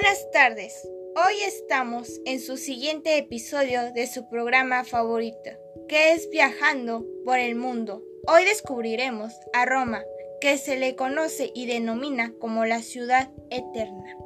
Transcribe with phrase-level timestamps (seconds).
[0.00, 0.88] Buenas tardes.
[1.16, 5.50] Hoy estamos en su siguiente episodio de su programa favorito,
[5.88, 8.04] que es Viajando por el Mundo.
[8.28, 10.04] Hoy descubriremos a Roma,
[10.40, 14.16] que se le conoce y denomina como la ciudad eterna.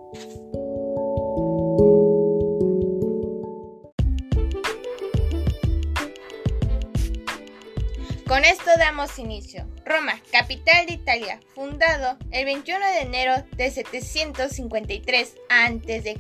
[8.42, 9.68] Con esto damos inicio.
[9.84, 16.18] Roma, capital de Italia, fundado el 21 de enero de 753 a.C.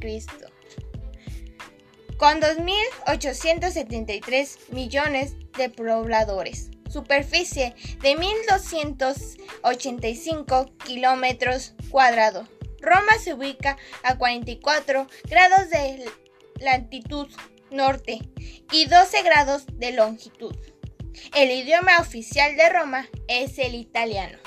[2.16, 12.48] Con 2.873 millones de pobladores, superficie de 1.285 kilómetros cuadrados.
[12.80, 16.08] Roma se ubica a 44 grados de
[16.60, 17.26] latitud
[17.72, 18.20] norte
[18.70, 20.54] y 12 grados de longitud.
[21.34, 24.38] El idioma oficial de Roma es el italiano.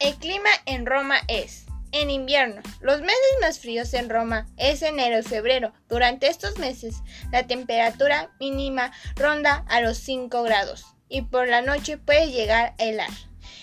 [0.00, 2.60] El clima en Roma es en invierno.
[2.80, 5.72] Los meses más fríos en Roma es enero y febrero.
[5.88, 6.96] Durante estos meses
[7.30, 12.82] la temperatura mínima ronda a los 5 grados y por la noche puede llegar a
[12.82, 13.10] helar.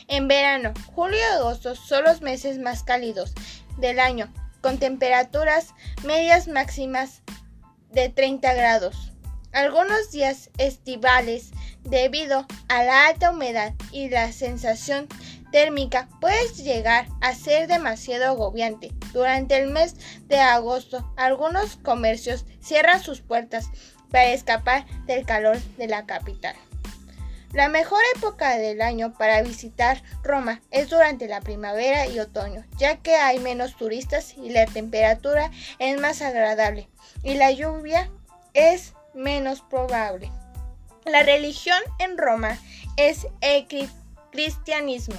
[0.07, 3.33] En verano, julio y agosto son los meses más cálidos
[3.77, 7.21] del año, con temperaturas medias máximas
[7.91, 9.11] de 30 grados.
[9.53, 11.51] Algunos días estivales,
[11.83, 15.07] debido a la alta humedad y la sensación
[15.51, 18.93] térmica, puede llegar a ser demasiado agobiante.
[19.11, 19.95] Durante el mes
[20.27, 23.69] de agosto, algunos comercios cierran sus puertas
[24.09, 26.55] para escapar del calor de la capital.
[27.53, 32.97] La mejor época del año para visitar Roma es durante la primavera y otoño, ya
[32.97, 36.87] que hay menos turistas y la temperatura es más agradable
[37.23, 38.09] y la lluvia
[38.53, 40.31] es menos probable.
[41.05, 42.57] La religión en Roma
[42.95, 43.67] es el
[44.31, 45.15] cristianismo.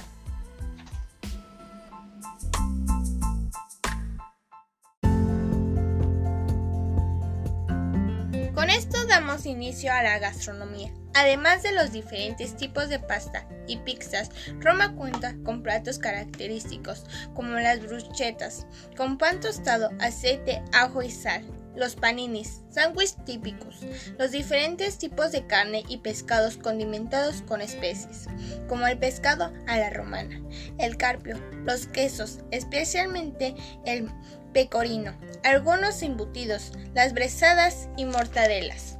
[8.63, 10.89] Con esto damos inicio a la gastronomía.
[11.13, 14.29] Además de los diferentes tipos de pasta y pizzas,
[14.61, 17.03] Roma cuenta con platos característicos
[17.33, 18.65] como las bruschetas,
[18.95, 21.43] con pan tostado, aceite, ajo y sal,
[21.75, 23.81] los paninis, sándwiches típicos,
[24.17, 28.27] los diferentes tipos de carne y pescados condimentados con especies,
[28.69, 30.41] como el pescado a la romana,
[30.77, 34.09] el carpio, los quesos, especialmente el
[34.53, 38.97] pecorino, algunos embutidos, las bresadas y mortadelas,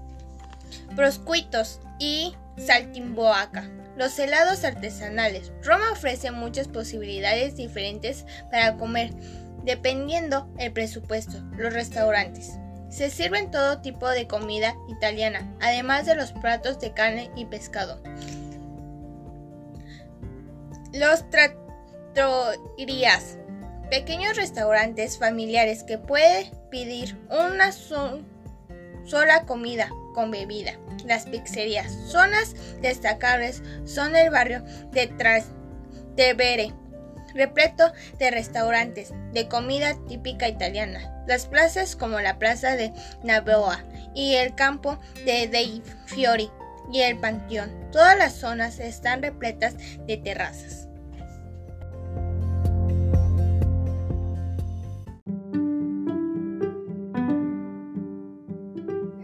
[0.95, 3.69] proscuitos y saltimboaca.
[3.95, 5.51] Los helados artesanales.
[5.63, 9.13] Roma ofrece muchas posibilidades diferentes para comer,
[9.63, 11.39] dependiendo el presupuesto.
[11.57, 12.57] Los restaurantes.
[12.89, 18.01] Se sirven todo tipo de comida italiana, además de los platos de carne y pescado.
[20.91, 23.37] Los trattorias
[23.89, 30.73] pequeños restaurantes familiares que puede pedir una sola comida con bebida.
[31.05, 36.73] Las pizzerías, zonas destacables son el barrio de Trastevere,
[37.33, 41.23] repleto de restaurantes de comida típica italiana.
[41.27, 43.83] Las plazas como la plaza de Navoa
[44.13, 46.50] y el campo de Dei Fiori
[46.91, 47.91] y el Panteón.
[47.91, 50.82] Todas las zonas están repletas de terrazas.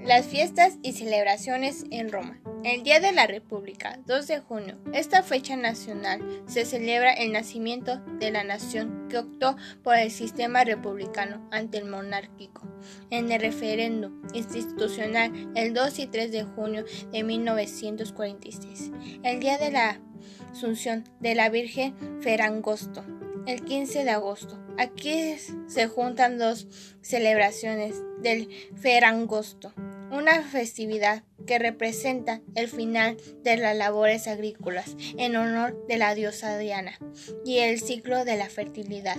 [0.09, 2.41] Las fiestas y celebraciones en Roma.
[2.63, 4.79] El Día de la República, 2 de junio.
[4.91, 10.63] Esta fecha nacional se celebra el nacimiento de la nación que optó por el sistema
[10.63, 12.63] republicano ante el monárquico
[13.11, 18.91] en el referéndum institucional el 2 y 3 de junio de 1946.
[19.21, 20.01] El Día de la
[20.49, 23.05] Asunción de la Virgen Ferangosto,
[23.45, 24.57] el 15 de agosto.
[24.79, 25.35] Aquí
[25.67, 26.67] se juntan dos
[27.01, 29.71] celebraciones del Ferangosto
[30.11, 36.57] una festividad que representa el final de las labores agrícolas en honor de la diosa
[36.57, 36.97] Diana
[37.45, 39.17] y el ciclo de la fertilidad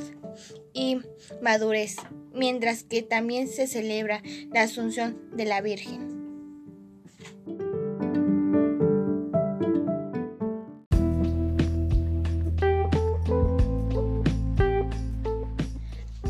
[0.73, 1.01] y
[1.41, 1.97] madurez,
[2.33, 4.23] mientras que también se celebra
[4.53, 6.21] la Asunción de la Virgen.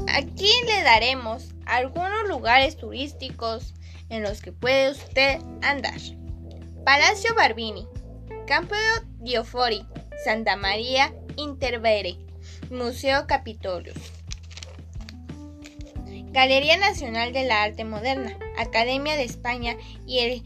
[0.09, 3.75] Aquí le daremos algunos lugares turísticos
[4.11, 5.99] en los que puede usted andar.
[6.85, 7.87] Palacio Barbini,
[8.47, 8.75] Campo
[9.21, 9.87] Diofori,
[10.25, 12.19] Santa María Intervere,
[12.71, 13.95] Museo Capitolio.
[16.33, 19.77] Galería Nacional de la Arte Moderna, Academia de España
[20.07, 20.43] y el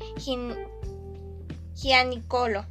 [1.74, 2.64] Gianicolo.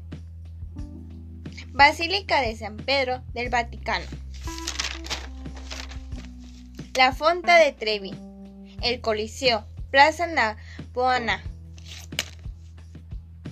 [1.67, 4.05] Basílica de San Pedro del Vaticano.
[6.95, 8.13] La Fonta de Trevi,
[8.81, 10.27] el Coliseo, Plaza
[10.95, 11.41] Navona,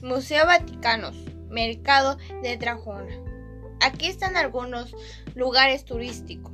[0.04, 1.16] Museo Vaticanos,
[1.50, 3.12] Mercado de Trajona.
[3.82, 4.96] Aquí están algunos
[5.34, 6.54] lugares turísticos.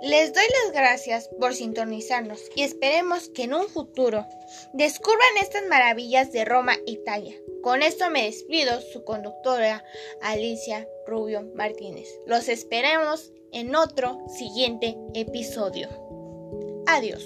[0.00, 4.26] Les doy las gracias por sintonizarnos y esperemos que en un futuro
[4.72, 7.34] descubran estas maravillas de Roma, Italia.
[7.62, 9.84] Con esto me despido, su conductora
[10.22, 12.08] Alicia Rubio Martínez.
[12.26, 15.88] Los esperemos en otro siguiente episodio.
[16.86, 17.24] Adiós.